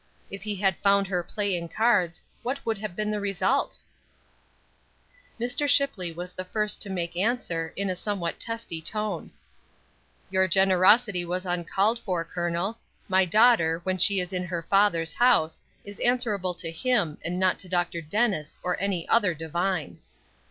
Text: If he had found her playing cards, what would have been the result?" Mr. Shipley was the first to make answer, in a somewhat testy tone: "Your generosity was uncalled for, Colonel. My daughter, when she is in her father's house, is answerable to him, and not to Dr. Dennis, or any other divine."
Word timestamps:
If 0.31 0.41
he 0.41 0.55
had 0.55 0.77
found 0.77 1.05
her 1.05 1.21
playing 1.21 1.69
cards, 1.69 2.23
what 2.41 2.65
would 2.65 2.79
have 2.79 2.95
been 2.95 3.11
the 3.11 3.19
result?" 3.19 3.79
Mr. 5.39 5.67
Shipley 5.69 6.11
was 6.11 6.33
the 6.33 6.43
first 6.43 6.81
to 6.81 6.89
make 6.89 7.15
answer, 7.15 7.71
in 7.75 7.87
a 7.87 7.95
somewhat 7.95 8.39
testy 8.39 8.81
tone: 8.81 9.29
"Your 10.31 10.47
generosity 10.47 11.23
was 11.23 11.45
uncalled 11.45 11.99
for, 11.99 12.23
Colonel. 12.25 12.79
My 13.07 13.25
daughter, 13.25 13.79
when 13.83 13.99
she 13.99 14.19
is 14.19 14.33
in 14.33 14.45
her 14.45 14.63
father's 14.63 15.13
house, 15.13 15.61
is 15.85 15.99
answerable 15.99 16.55
to 16.55 16.71
him, 16.71 17.19
and 17.23 17.39
not 17.39 17.59
to 17.59 17.69
Dr. 17.69 18.01
Dennis, 18.01 18.57
or 18.63 18.81
any 18.81 19.07
other 19.07 19.35
divine." 19.35 19.99